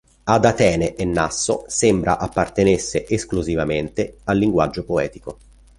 [0.23, 5.37] Ad Atene e Nasso sembra appartenesse esclusivamente al linguaggio poetico.